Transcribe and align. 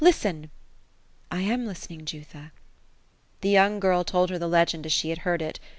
Listen."" 0.03 0.49
I 1.31 1.41
am 1.41 1.67
listening, 1.67 2.05
Jutha" 2.05 2.51
The 3.41 3.49
young 3.51 3.79
girl 3.79 4.03
told 4.03 4.31
her 4.31 4.39
the 4.39 4.47
legend 4.49 4.87
as 4.87 4.91
she 4.91 5.09
had 5.09 5.19
heard 5.19 5.43
it. 5.43 5.59